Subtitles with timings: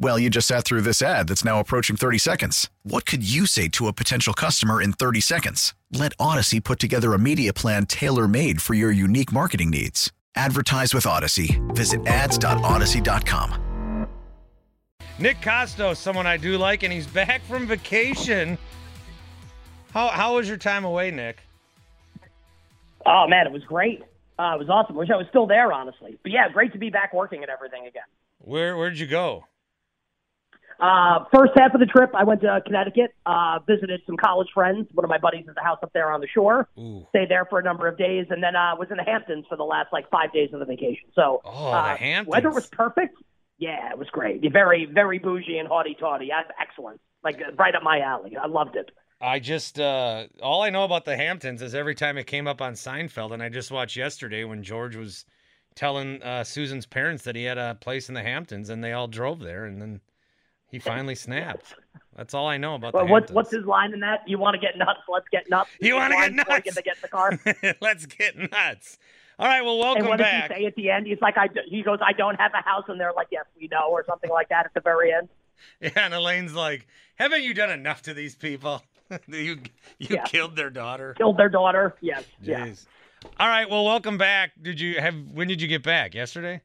[0.00, 2.70] Well, you just sat through this ad that's now approaching 30 seconds.
[2.84, 5.74] What could you say to a potential customer in 30 seconds?
[5.92, 10.12] Let Audacy put together a media plan tailor made for your unique marketing needs.
[10.36, 11.58] Advertise with Audacy.
[11.74, 14.06] Visit ads.audacy.com.
[15.18, 18.56] Nick Kostos, someone I do like, and he's back from vacation.
[19.92, 21.38] How how was your time away, Nick?
[23.04, 24.02] Oh man, it was great.
[24.38, 24.94] Uh, it was awesome.
[24.94, 26.20] Wish I was still there, honestly.
[26.22, 28.04] But yeah, great to be back working and everything again.
[28.38, 29.44] Where where did you go?
[30.80, 34.86] Uh, first half of the trip, I went to Connecticut, uh, visited some college friends.
[34.94, 36.68] One of my buddies has a house up there on the shore.
[36.78, 37.04] Ooh.
[37.10, 39.56] Stayed there for a number of days, and then uh, was in the Hamptons for
[39.56, 41.08] the last like five days of the vacation.
[41.14, 42.32] So Oh, uh, the Hamptons.
[42.32, 43.16] weather was perfect.
[43.58, 44.40] Yeah, it was great.
[44.52, 46.30] Very, very bougie and haughty toddy.
[46.60, 47.00] Excellent.
[47.24, 48.36] Like uh, right up my alley.
[48.36, 48.90] I loved it.
[49.20, 52.62] I just uh all I know about the Hamptons is every time it came up
[52.62, 55.24] on Seinfeld, and I just watched yesterday when George was
[55.74, 59.08] telling uh, Susan's parents that he had a place in the Hamptons, and they all
[59.08, 60.00] drove there, and then
[60.70, 61.74] he finally snapped.
[62.16, 64.28] That's all I know about Well, the what's what's his line in that?
[64.28, 65.00] You want to get nuts?
[65.08, 65.70] Let's get nuts.
[65.80, 66.60] You wanna get nuts?
[66.64, 67.38] Get, to get the car.
[67.80, 68.98] Let's get nuts.
[69.38, 70.48] All right, well, welcome and what back.
[70.48, 71.06] does he say at the end?
[71.06, 73.68] He's like, I, he goes, I don't have a house, and they're like, yes, we
[73.68, 75.28] know, or something like that at the very end.
[75.80, 78.82] Yeah, and Elaine's like, "Haven't you done enough to these people?
[79.28, 79.58] you
[79.98, 80.24] you Yeah.
[80.24, 81.94] killed their daughter." Killed their daughter.
[82.00, 82.72] Yes, yeah.
[83.40, 84.52] All right, well, welcome back.
[84.62, 85.14] Did you have?
[85.32, 86.14] When did you get back?
[86.14, 86.60] Yesterday.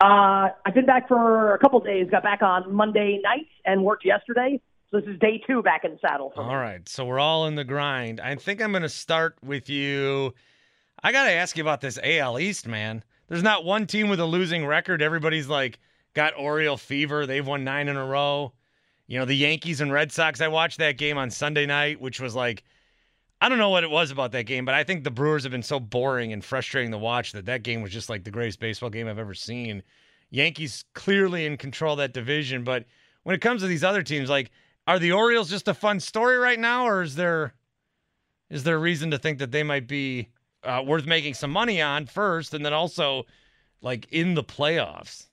[0.00, 2.08] Uh, I've been back for a couple days.
[2.10, 4.60] Got back on Monday night and worked yesterday.
[4.90, 6.32] So this is day two back in the saddle.
[6.36, 8.20] All right, so we're all in the grind.
[8.20, 10.34] I think I'm going to start with you.
[11.02, 13.04] I got to ask you about this AL East, man.
[13.28, 15.02] There's not one team with a losing record.
[15.02, 15.78] Everybody's like
[16.14, 17.26] got Oriole fever.
[17.26, 18.52] They've won nine in a row.
[19.08, 20.40] You know, the Yankees and Red Sox.
[20.40, 22.62] I watched that game on Sunday night, which was like,
[23.40, 25.52] I don't know what it was about that game, but I think the Brewers have
[25.52, 28.58] been so boring and frustrating to watch that that game was just like the greatest
[28.58, 29.82] baseball game I've ever seen.
[30.30, 32.84] Yankees clearly in control of that division, but
[33.22, 34.50] when it comes to these other teams, like,
[34.86, 37.54] are the Orioles just a fun story right now, or is there
[38.50, 40.30] is there reason to think that they might be
[40.64, 43.24] uh, worth making some money on first, and then also
[43.82, 45.26] like in the playoffs?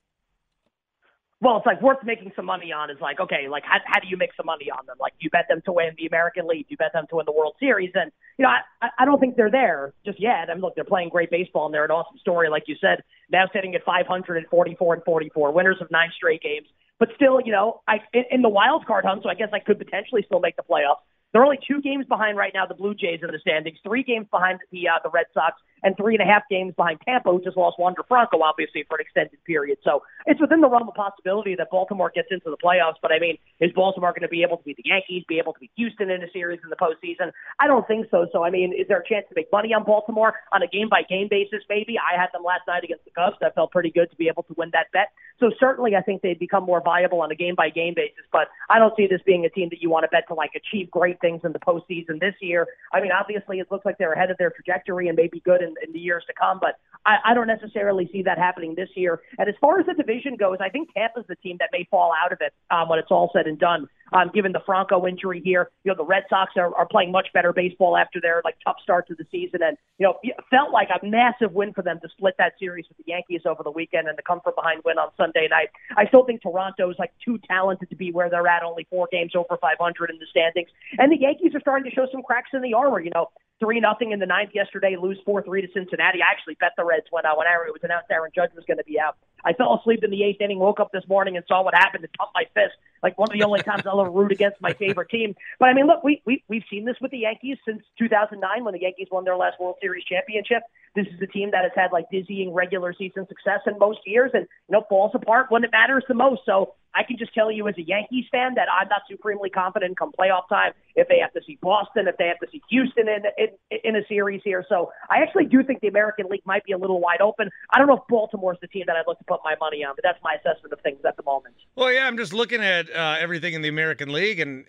[1.40, 2.90] Well, it's like worth making some money on.
[2.90, 4.96] Is like, okay, like how, how do you make some money on them?
[4.98, 7.32] Like, you bet them to win the American League, you bet them to win the
[7.32, 10.48] World Series, and you know, I, I- don't think they're there just yet.
[10.48, 13.02] I mean, look, they're playing great baseball, and they're an awesome story, like you said.
[13.30, 16.66] Now sitting at 544 and 44, winners of nine straight games.
[16.98, 19.58] But still, you know, I in, in the wild card hunt, so I guess I
[19.58, 21.04] could potentially still make the playoffs.
[21.32, 24.26] They're only two games behind right now, the Blue Jays in the standings, three games
[24.30, 27.42] behind the uh, the Red Sox, and three and a half games behind Tampa, who
[27.42, 29.78] just lost Wander Franco, obviously, for an extended period.
[29.84, 32.96] So it's within the realm of possibility that Baltimore gets into the playoffs.
[33.02, 35.52] But I mean, is Baltimore going to be able to beat the Yankees, be able
[35.52, 37.32] to beat Houston in a series in the postseason?
[37.60, 38.26] I don't think so.
[38.32, 40.88] So I mean, is there a chance to make money on Baltimore on a game
[40.88, 41.60] by game basis?
[41.68, 43.36] Maybe I had them last night against the Cubs.
[43.40, 45.12] That felt pretty good to be able to win that bet.
[45.38, 48.24] So certainly, I think they'd become more viable on a game by game basis.
[48.32, 50.52] But I don't see this being a team that you want to bet to like
[50.56, 52.66] achieve great things in the postseason this year.
[52.92, 55.74] I mean, obviously, it looks like they're ahead of their trajectory and maybe good in,
[55.84, 56.58] in the years to come.
[56.60, 59.20] But I, I don't necessarily see that happening this year.
[59.38, 62.12] And as far as the division goes, I think Tampa's the team that may fall
[62.22, 63.88] out of it um, when it's all said and done.
[64.12, 67.26] Um, given the Franco injury here, you know the Red Sox are, are playing much
[67.34, 70.70] better baseball after their like tough start to the season, and you know it felt
[70.72, 73.70] like a massive win for them to split that series with the Yankees over the
[73.70, 75.70] weekend and to come from behind win on Sunday night.
[75.96, 79.32] I still think Toronto's like too talented to be where they're at, only four games
[79.34, 82.62] over 500 in the standings, and the Yankees are starting to show some cracks in
[82.62, 83.00] the armor.
[83.00, 83.30] You know,
[83.60, 86.20] three nothing in the ninth yesterday, lose four three to Cincinnati.
[86.22, 88.64] I actually bet the Reds when uh, when Aaron, it was announced Aaron Judge was
[88.66, 89.16] going to be out.
[89.44, 92.04] I fell asleep in the eighth inning, woke up this morning and saw what happened
[92.04, 92.74] and pumped my fist.
[93.02, 95.36] Like one of the only times I'll ever root against my favorite team.
[95.58, 98.74] But I mean, look, we, we we've seen this with the Yankees since 2009 when
[98.74, 100.62] the Yankees won their last World Series championship.
[100.94, 104.30] This is a team that has had like dizzying regular season success in most years,
[104.34, 106.40] and you know falls apart when it matters the most.
[106.46, 109.98] So I can just tell you as a Yankees fan that I'm not supremely confident
[109.98, 113.06] come playoff time if they have to see Boston, if they have to see Houston
[113.08, 114.64] in, in in a series here.
[114.68, 117.50] So I actually do think the American League might be a little wide open.
[117.70, 119.94] I don't know if Baltimore's the team that I'd look to put my money on,
[119.96, 121.54] but that's my assessment of things at the moment.
[121.74, 124.64] Well, yeah, I'm just looking at uh, everything in the American League, and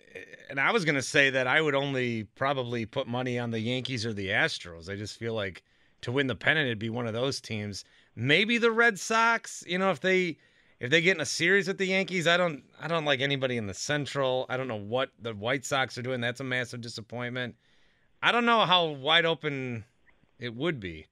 [0.50, 3.60] and I was going to say that I would only probably put money on the
[3.60, 4.90] Yankees or the Astros.
[4.90, 5.62] I just feel like
[6.02, 7.84] to win the pennant, it'd be one of those teams.
[8.14, 9.64] Maybe the Red Sox.
[9.66, 10.38] You know, if they
[10.80, 13.56] if they get in a series with the Yankees, I don't I don't like anybody
[13.56, 14.46] in the Central.
[14.48, 16.20] I don't know what the White Sox are doing.
[16.20, 17.56] That's a massive disappointment.
[18.22, 19.84] I don't know how wide open
[20.38, 21.06] it would be.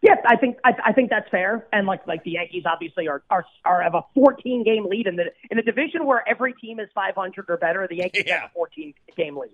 [0.00, 1.66] Yes, I think I, I think that's fair.
[1.72, 5.16] And like like the Yankees obviously are are are have a 14 game lead in
[5.16, 7.86] the in a division where every team is 500 or better.
[7.88, 8.42] The Yankees Yeah.
[8.42, 9.50] have a 14 game lead.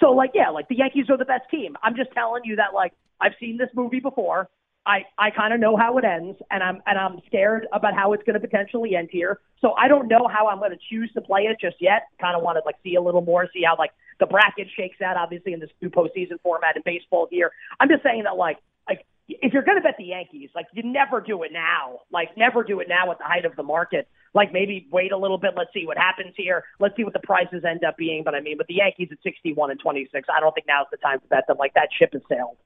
[0.00, 1.76] So like yeah, like the Yankees are the best team.
[1.82, 4.48] I'm just telling you that like I've seen this movie before.
[4.86, 8.12] I, I kind of know how it ends, and I'm and I'm scared about how
[8.12, 9.40] it's going to potentially end here.
[9.60, 12.08] So I don't know how I'm going to choose to play it just yet.
[12.20, 15.00] Kind of want to like see a little more, see how like the bracket shakes
[15.00, 15.16] out.
[15.16, 17.50] Obviously in this new postseason format in baseball here,
[17.80, 20.82] I'm just saying that like like if you're going to bet the Yankees, like you
[20.82, 22.00] never do it now.
[22.12, 24.06] Like never do it now at the height of the market.
[24.34, 25.52] Like maybe wait a little bit.
[25.56, 26.64] Let's see what happens here.
[26.78, 28.22] Let's see what the prices end up being.
[28.22, 30.98] But I mean, with the Yankees at 61 and 26, I don't think now's the
[30.98, 31.56] time to bet them.
[31.58, 32.58] Like that ship has sailed.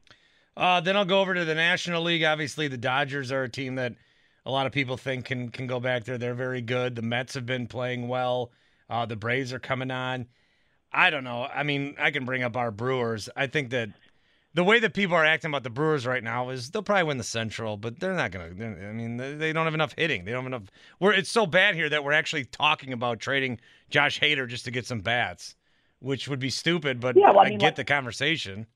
[0.58, 2.24] Uh, then I'll go over to the National League.
[2.24, 3.94] Obviously, the Dodgers are a team that
[4.44, 6.18] a lot of people think can can go back there.
[6.18, 6.96] They're very good.
[6.96, 8.50] The Mets have been playing well.
[8.90, 10.26] Uh, the Braves are coming on.
[10.92, 11.44] I don't know.
[11.44, 13.28] I mean, I can bring up our Brewers.
[13.36, 13.90] I think that
[14.54, 17.18] the way that people are acting about the Brewers right now is they'll probably win
[17.18, 18.46] the Central, but they're not gonna.
[18.46, 20.24] I mean, they don't have enough hitting.
[20.24, 20.70] They don't have enough.
[20.98, 24.72] We're it's so bad here that we're actually talking about trading Josh Hader just to
[24.72, 25.54] get some bats,
[26.00, 26.98] which would be stupid.
[26.98, 28.66] But Yeah, well, I I mean, get like- the conversation.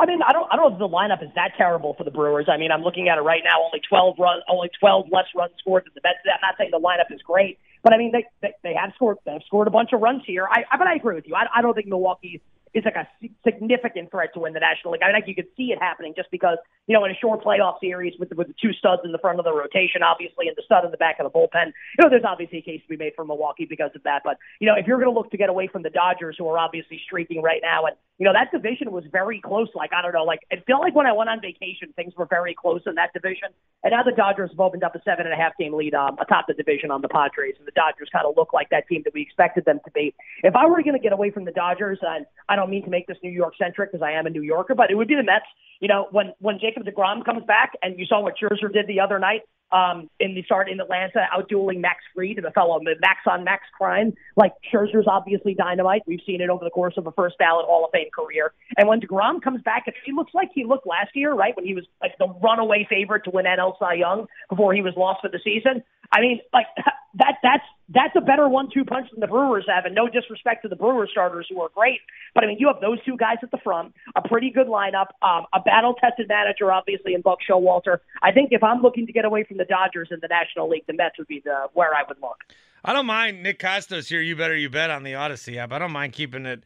[0.00, 2.10] I mean, I don't, I don't know if the lineup is that terrible for the
[2.10, 2.46] Brewers.
[2.48, 3.62] I mean, I'm looking at it right now.
[3.62, 6.18] Only 12 run, only 12 less runs scored than the Mets.
[6.24, 9.18] I'm not saying the lineup is great, but I mean, they they, they have scored,
[9.26, 10.48] they have scored a bunch of runs here.
[10.48, 11.34] I, I but I agree with you.
[11.34, 12.40] I, I don't think Milwaukee
[12.74, 13.08] is like a
[13.44, 15.02] significant threat to win the National League.
[15.02, 17.80] I think you could see it happening just because you know in a short playoff
[17.80, 20.56] series with the, with the two studs in the front of the rotation, obviously, and
[20.56, 21.72] the stud in the back of the bullpen.
[21.98, 24.22] You know, there's obviously a case to be made for Milwaukee because of that.
[24.24, 26.46] But you know, if you're going to look to get away from the Dodgers, who
[26.48, 29.68] are obviously streaking right now, and you know that division was very close.
[29.74, 32.26] Like I don't know, like it felt like when I went on vacation, things were
[32.26, 33.48] very close in that division.
[33.82, 36.16] And now the Dodgers have opened up a seven and a half game lead um,
[36.20, 39.02] atop the division on the Padres, and the Dodgers kind of look like that team
[39.04, 40.14] that we expected them to be.
[40.42, 42.90] If I were going to get away from the Dodgers, and I don't mean to
[42.90, 45.14] make this New York centric because I am a New Yorker, but it would be
[45.14, 45.46] the Mets.
[45.80, 49.00] You know, when when Jacob Degrom comes back, and you saw what Scherzer did the
[49.00, 49.42] other night
[49.72, 53.64] um, in the start in Atlanta, outdueling Max Fried and a fellow Max on Max
[53.76, 54.14] crime.
[54.36, 56.02] Like Scherzer's obviously dynamite.
[56.06, 58.52] We've seen it over the course of a first ballot Hall of Fame career.
[58.76, 61.74] And when Degrom comes back, he looks like he looked last year, right when he
[61.74, 65.28] was like the runaway favorite to win NL Cy Young before he was lost for
[65.28, 65.82] the season.
[66.12, 66.66] I mean, like
[67.14, 70.68] that that's that's a better one-two punch than the Brewers have, and no disrespect to
[70.68, 72.00] the Brewers starters who are great,
[72.34, 75.08] but I mean, you have those two guys at the front, a pretty good lineup,
[75.22, 77.98] um, a battle-tested manager, obviously, in Buck Showalter.
[78.22, 80.84] I think if I'm looking to get away from the Dodgers in the National League,
[80.86, 82.38] the Mets would be the where I would look.
[82.82, 84.22] I don't mind Nick Kostos here.
[84.22, 85.70] You better you bet on the Audacy app.
[85.70, 86.64] I don't mind keeping it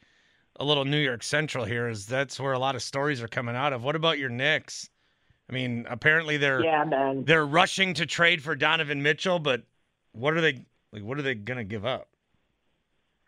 [0.60, 3.56] a little New York Central here, as that's where a lot of stories are coming
[3.56, 3.82] out of.
[3.82, 4.88] What about your Knicks?
[5.50, 7.24] I mean, apparently they're Yeah, man.
[7.24, 9.62] they're rushing to trade for Donovan Mitchell, but
[10.12, 11.02] what are they like?
[11.02, 12.08] What are they gonna give up?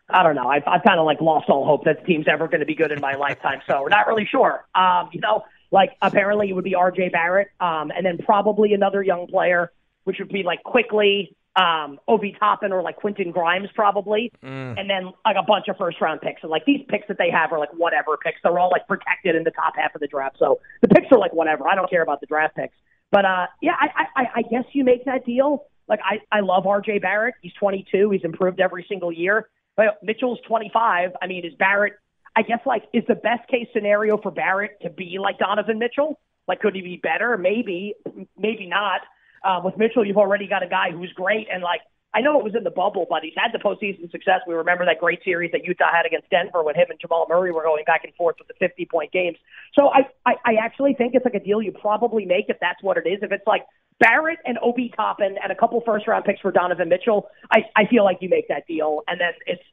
[0.09, 0.47] I don't know.
[0.47, 2.75] I've, I've kind of like lost all hope that the team's ever going to be
[2.75, 3.59] good in my lifetime.
[3.69, 4.65] So we're not really sure.
[4.73, 7.09] Um, you know, like apparently it would be R.J.
[7.09, 9.71] Barrett, um, and then probably another young player,
[10.05, 14.31] which would be like quickly um, Obi Toppin or like Quentin Grimes probably,
[14.77, 16.43] and then like a bunch of first round picks.
[16.43, 18.39] And like these picks that they have are like whatever picks.
[18.43, 20.37] They're all like protected in the top half of the draft.
[20.39, 21.67] So the picks are like whatever.
[21.67, 22.75] I don't care about the draft picks.
[23.11, 25.65] But uh, yeah, I, I, I guess you make that deal.
[25.87, 26.99] Like I, I love R.J.
[26.99, 27.35] Barrett.
[27.41, 28.11] He's 22.
[28.11, 29.49] He's improved every single year.
[29.75, 31.11] But Mitchell's 25.
[31.21, 31.93] I mean, is Barrett?
[32.37, 36.19] I guess like is the best case scenario for Barrett to be like Donovan Mitchell?
[36.47, 37.35] Like, could he be better?
[37.35, 37.95] Maybe,
[38.37, 39.01] maybe not.
[39.43, 41.81] Uh, with Mitchell, you've already got a guy who's great, and like
[42.13, 44.41] I know it was in the bubble, but he's had the postseason success.
[44.47, 47.51] We remember that great series that Utah had against Denver when him and Jamal Murray
[47.51, 49.37] were going back and forth with the 50 point games.
[49.77, 52.81] So I, I, I actually think it's like a deal you probably make if that's
[52.83, 53.19] what it is.
[53.23, 53.65] If it's like
[53.99, 57.87] Barrett and Obi Toppin and a couple first round picks for Donovan Mitchell, I, I
[57.87, 59.63] feel like you make that deal, and then it's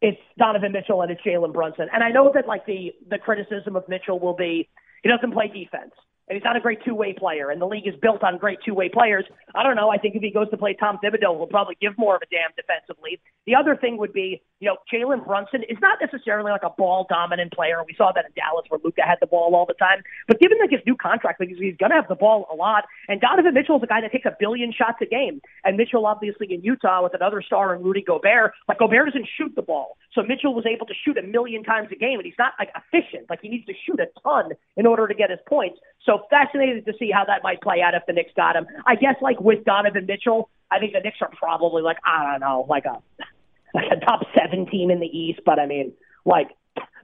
[0.00, 1.88] it's Donovan Mitchell and it's Jalen Brunson.
[1.92, 4.68] And I know that like the the criticism of Mitchell will be
[5.02, 5.92] he doesn't play defense.
[6.28, 8.88] And he's not a great two-way player, and the league is built on great two-way
[8.88, 9.24] players.
[9.54, 9.90] I don't know.
[9.90, 12.26] I think if he goes to play Tom Thibodeau, he'll probably give more of a
[12.30, 13.20] damn defensively.
[13.46, 17.52] The other thing would be, you know, Jalen Brunson is not necessarily like a ball-dominant
[17.52, 17.76] player.
[17.86, 20.02] We saw that in Dallas where Luka had the ball all the time.
[20.26, 22.84] But given like his new contract, like he's going to have the ball a lot.
[23.08, 25.40] And Donovan Mitchell is a guy that takes a billion shots a game.
[25.62, 29.52] And Mitchell, obviously, in Utah with another star in Rudy Gobert, like Gobert doesn't shoot
[29.54, 29.98] the ball.
[30.14, 32.70] So Mitchell was able to shoot a million times a game, and he's not like
[32.76, 33.28] efficient.
[33.28, 35.78] Like he needs to shoot a ton in order to get his points.
[36.06, 38.66] So fascinated to see how that might play out if the Knicks got him.
[38.86, 42.40] I guess like with Donovan Mitchell, I think the Knicks are probably like I don't
[42.40, 43.02] know, like a
[43.74, 45.40] like a top seven team in the East.
[45.44, 45.92] But I mean,
[46.24, 46.48] like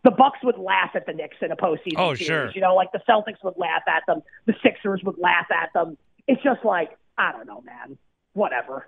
[0.04, 2.26] the Bucks would laugh at the Knicks in a postseason oh, series.
[2.26, 2.52] Sure.
[2.52, 5.98] You know, like the Celtics would laugh at them, the Sixers would laugh at them.
[6.28, 7.98] It's just like I don't know, man.
[8.34, 8.86] Whatever.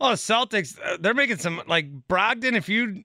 [0.00, 2.54] Well, the Celtics, uh, they're making some like Brogdon.
[2.54, 3.04] If you,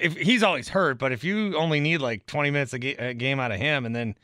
[0.00, 3.14] if he's always hurt, but if you only need like 20 minutes a, ga- a
[3.14, 4.14] game out of him, and then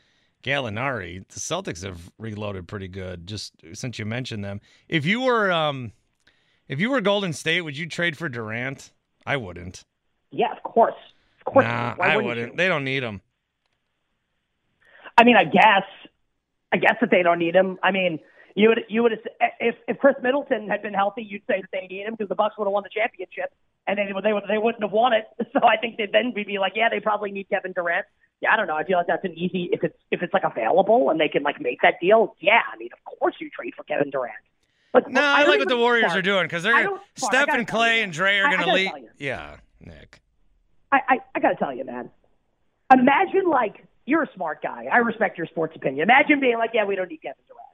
[0.43, 3.27] Gallinari, the Celtics have reloaded pretty good.
[3.27, 5.91] Just since you mentioned them, if you were, um,
[6.67, 8.91] if you were Golden State, would you trade for Durant?
[9.25, 9.83] I wouldn't.
[10.31, 10.95] Yeah, of course.
[11.45, 11.65] Of course.
[11.65, 12.51] Nah, I wouldn't wouldn't.
[12.53, 12.57] you?
[12.57, 13.21] They don't need him.
[15.17, 15.83] I mean, I guess,
[16.71, 17.79] I guess that they don't need him.
[17.81, 18.19] I mean,
[18.57, 19.13] you would, you would,
[19.59, 22.33] if if Khris Middleton had been healthy, you'd say that they need him because the
[22.35, 23.53] Bucks would have won the championship,
[23.85, 25.27] and they they would they wouldn't have won it.
[25.53, 28.07] So I think they'd then be like, yeah, they probably need Kevin Durant.
[28.41, 28.75] Yeah, I don't know.
[28.75, 31.43] I feel like that's an easy if it's if it's like available and they can
[31.43, 32.35] like make that deal.
[32.39, 34.33] Yeah, I mean, of course you trade for Kevin Durant.
[34.91, 38.01] But No, I, like what the Warriors are doing because they're I Steph and Clay
[38.01, 38.91] and Dre are I- I going to lead.
[39.19, 40.19] Yeah, Nick.
[40.91, 42.09] I, I, I got to tell you, man.
[42.91, 44.85] Imagine like you're a smart guy.
[44.91, 46.03] I respect your sports opinion.
[46.09, 47.66] Imagine being like, yeah, we don't need Kevin Durant.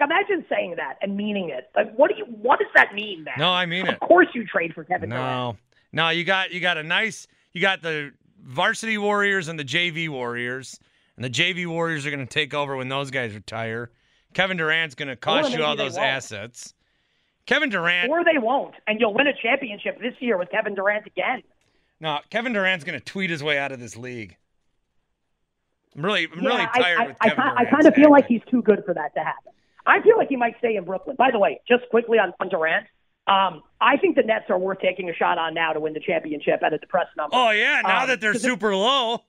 [0.00, 1.70] Imagine saying that and meaning it.
[1.76, 2.24] Like, what do you?
[2.24, 3.34] What does that mean, man?
[3.38, 3.94] No, I mean it.
[3.94, 5.56] Of course, you trade for Kevin Durant.
[5.92, 9.64] No, no, you got you got a nice you got the varsity Warriors and the
[9.64, 10.80] JV Warriors,
[11.16, 13.90] and the JV Warriors are going to take over when those guys retire.
[14.32, 16.06] Kevin Durant's going to cost you all those won't.
[16.06, 16.74] assets.
[17.46, 21.06] Kevin Durant, Or they won't, and you'll win a championship this year with Kevin Durant
[21.06, 21.42] again.
[22.00, 24.36] no, Kevin Durant's going to tweet his way out of this league.
[25.96, 27.70] I'm really, I'm really yeah, I- tired I, with Kevin I, Durant.
[27.70, 29.52] kind of feel like he's too good for that to happen.
[29.86, 31.16] I feel like he might stay in Brooklyn.
[31.16, 32.86] By the way, just quickly on, on Durant,
[33.26, 36.00] um, I think the Nets are worth taking a shot on now to win the
[36.00, 37.36] championship at a depressed number.
[37.36, 39.22] Oh yeah, now Um, that they're super low.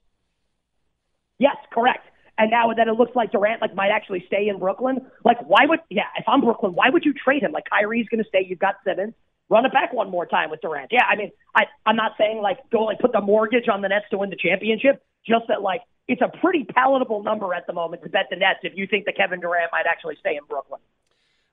[1.40, 2.06] Yes, correct.
[2.38, 5.66] And now that it looks like Durant like might actually stay in Brooklyn, like why
[5.66, 7.52] would yeah, if I'm Brooklyn, why would you trade him?
[7.54, 9.14] Like Kyrie's going to stay, you've got Simmons.
[9.48, 10.90] Run it back one more time with Durant.
[10.92, 13.88] Yeah, I mean, I I'm not saying like go like put the mortgage on the
[13.88, 17.74] Nets to win the championship, just that like it's a pretty palatable number at the
[17.74, 20.44] moment to bet the Nets if you think that Kevin Durant might actually stay in
[20.48, 20.82] Brooklyn.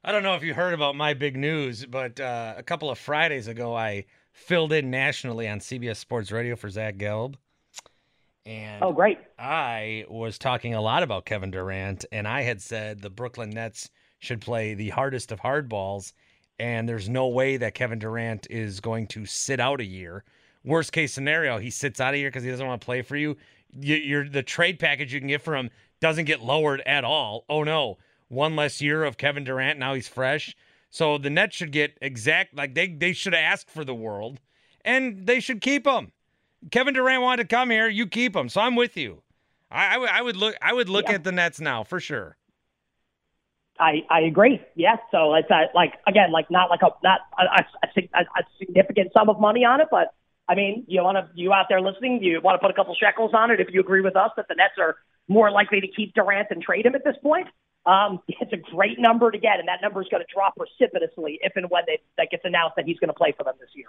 [0.04, 2.98] I don't know if you heard about my big news, but uh, a couple of
[2.98, 7.36] Fridays ago, I filled in nationally on CBS Sports Radio for Zach Gelb.
[8.44, 9.18] And Oh, great.
[9.38, 13.90] I was talking a lot about Kevin Durant, and I had said the Brooklyn Nets
[14.18, 16.12] should play the hardest of hardballs,
[16.58, 20.24] and there's no way that Kevin Durant is going to sit out a year.
[20.64, 23.16] Worst case scenario, he sits out a year because he doesn't want to play for
[23.16, 23.36] you.
[23.78, 23.96] You.
[23.96, 27.44] You're the trade package you can get for him doesn't get lowered at all.
[27.48, 27.98] Oh no,
[28.28, 29.78] one less year of Kevin Durant.
[29.78, 30.56] Now he's fresh.
[30.90, 34.40] So the Nets should get exact like they they should ask for the world,
[34.84, 36.12] and they should keep him.
[36.70, 37.88] Kevin Durant wanted to come here.
[37.88, 38.48] You keep him.
[38.48, 39.22] So I'm with you.
[39.70, 40.54] I, I would- I would look.
[40.60, 41.14] I would look Yeah.
[41.14, 42.36] at the Nets now for sure.
[43.80, 44.60] I, I agree.
[44.76, 44.98] Yes.
[45.10, 48.44] So it's uh, like again, like not like a not a, a, a a, a
[48.58, 50.14] significant sum of money on it, but
[50.48, 52.94] I mean, you want to you out there listening, you want to put a couple
[52.94, 54.96] shekels on it if you agree with us that the Nets are
[55.28, 57.48] more likely to keep Durant than trade him at this point.
[57.86, 61.38] Um, it's a great number to get, and that number is going to drop precipitously
[61.42, 63.70] if and when they, that gets announced that he's going to play for them this
[63.74, 63.88] year.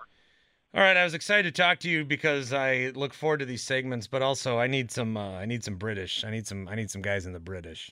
[0.75, 3.61] All right, I was excited to talk to you because I look forward to these
[3.61, 5.15] segments, but also I need some.
[5.17, 6.23] Uh, I need some British.
[6.23, 6.67] I need some.
[6.67, 7.91] I need some guys in the British.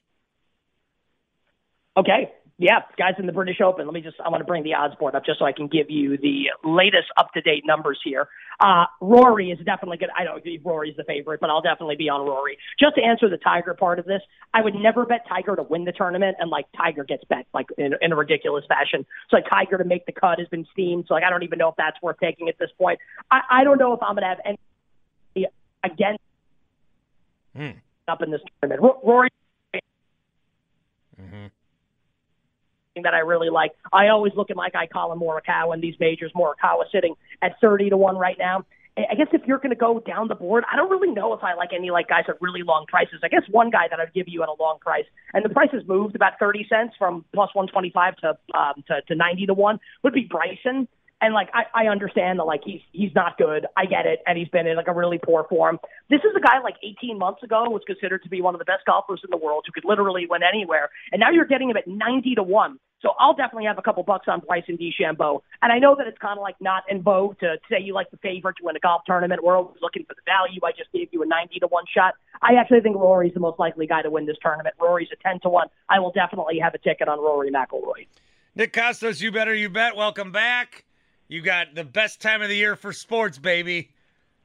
[1.95, 2.31] Okay.
[2.61, 3.87] Yeah, guys in the British Open.
[3.87, 5.65] Let me just, I want to bring the odds board up just so I can
[5.65, 8.27] give you the latest up to date numbers here.
[8.59, 10.09] Uh, Rory is definitely good.
[10.15, 12.59] I don't think Rory's the favorite, but I'll definitely be on Rory.
[12.79, 14.21] Just to answer the Tiger part of this,
[14.53, 17.65] I would never bet Tiger to win the tournament, and like Tiger gets bet like
[17.79, 19.07] in, in a ridiculous fashion.
[19.31, 21.05] So like Tiger to make the cut has been steamed.
[21.07, 22.99] So like I don't even know if that's worth taking at this point.
[23.31, 25.47] I, I don't know if I'm going to have any
[25.83, 26.21] against
[27.55, 27.79] Hmm.
[28.07, 28.83] up in this tournament.
[28.83, 29.29] Ro- Rory
[31.17, 31.47] hmm
[32.95, 33.71] that I really like.
[33.93, 36.31] I always look at my guy Collin Morikawa in these majors.
[36.35, 38.65] Morikawa sitting at 30 to 1 right now.
[38.97, 41.41] I guess if you're going to go down the board, I don't really know if
[41.43, 43.21] I like any like guys at really long prices.
[43.23, 45.69] I guess one guy that I'd give you at a long price, and the price
[45.71, 49.79] has moved about 30 cents from plus 125 to um, to, to 90 to 1
[50.03, 50.89] would be Bryson.
[51.21, 53.67] And like I, I understand that like he's he's not good.
[53.77, 55.79] I get it, and he's been in like a really poor form.
[56.09, 58.65] This is a guy like 18 months ago was considered to be one of the
[58.65, 61.77] best golfers in the world who could literally win anywhere, and now you're getting him
[61.77, 62.79] at 90 to one.
[63.01, 65.41] So I'll definitely have a couple bucks on Bryson DeChambeau.
[65.61, 68.11] And I know that it's kind of like not in vogue to say you like
[68.11, 69.43] the favorite to win a golf tournament.
[69.43, 70.59] We're always looking for the value.
[70.63, 72.13] I just gave you a 90 to 1 shot.
[72.41, 74.75] I actually think Rory's the most likely guy to win this tournament.
[74.79, 75.67] Rory's a 10 to 1.
[75.89, 78.05] I will definitely have a ticket on Rory McIlroy.
[78.55, 79.95] Nick Kostos, you better, you bet.
[79.95, 80.85] Welcome back.
[81.31, 83.91] You got the best time of the year for sports, baby.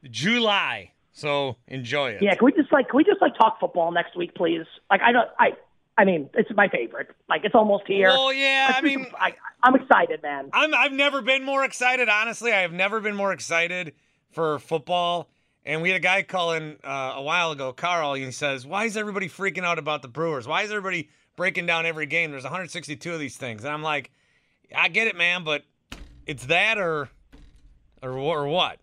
[0.05, 0.93] July.
[1.11, 2.23] So enjoy it.
[2.23, 4.67] Yeah, can we just like can we just like talk football next week, please?
[4.89, 5.55] Like I don't I
[5.99, 7.09] I mean, it's my favorite.
[7.29, 8.11] Like it's almost here.
[8.11, 10.51] Well, yeah, I mean, I, I'm excited, man.
[10.53, 12.09] I'm I've never been more excited.
[12.09, 13.93] Honestly, I have never been more excited
[14.31, 15.29] for football.
[15.65, 18.85] And we had a guy calling uh, a while ago, Carl, and he says, "Why
[18.85, 20.47] is everybody freaking out about the Brewers?
[20.47, 22.31] Why is everybody breaking down every game?
[22.31, 24.13] There's 162 of these things." And I'm like,
[24.73, 25.65] "I get it, man, but
[26.27, 27.09] it's that or
[28.03, 28.79] or or what?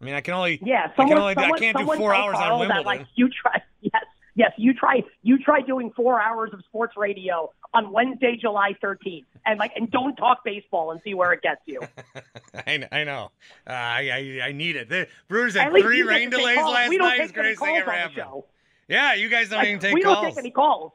[0.00, 2.14] I mean, I can only yeah, someone, I can only someone, I can't do four
[2.14, 2.76] hours on Wimbledon.
[2.78, 4.02] That, like you try, yes,
[4.34, 9.24] yes, you try you try doing four hours of sports radio on Wednesday, July 13th,
[9.46, 11.80] and like and don't talk baseball and see where it gets you.
[12.54, 13.30] I, I know.
[13.66, 14.88] Uh, I, I I need it.
[14.88, 16.74] The Brewers had three rain delays calls.
[16.74, 17.20] last we night.
[17.20, 18.42] It's greatest thing ever happened.
[18.88, 20.16] Yeah, you guys don't Like, even take we calls.
[20.16, 20.92] don't take any calls.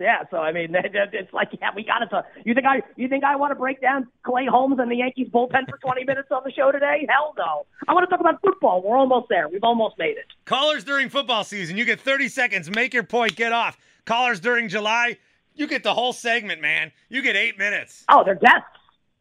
[0.00, 2.24] Yeah, so I mean, it's like, yeah, we got to.
[2.44, 5.28] You think I, you think I want to break down Clay Holmes and the Yankees
[5.28, 7.06] bullpen for 20 minutes on the show today?
[7.08, 7.66] Hell no.
[7.86, 8.82] I want to talk about football.
[8.82, 9.48] We're almost there.
[9.48, 10.24] We've almost made it.
[10.46, 12.70] Callers during football season, you get 30 seconds.
[12.70, 13.36] Make your point.
[13.36, 13.76] Get off.
[14.06, 15.18] Callers during July,
[15.54, 16.92] you get the whole segment, man.
[17.10, 18.04] You get eight minutes.
[18.08, 18.64] Oh, they're guests.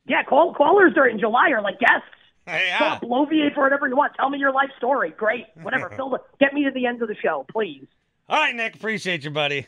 [0.07, 2.07] Yeah, call, callers during July are like guests.
[2.47, 2.99] Yeah.
[2.99, 4.13] So bloviate for whatever you want.
[4.15, 5.13] Tell me your life story.
[5.15, 5.45] Great.
[5.61, 5.89] Whatever.
[5.95, 7.85] Fill the, get me to the end of the show, please.
[8.29, 8.75] All right, Nick.
[8.75, 9.67] Appreciate you, buddy.